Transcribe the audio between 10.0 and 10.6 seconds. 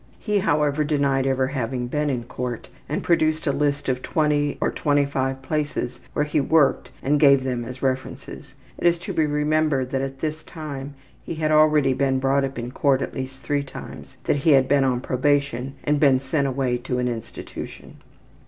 at this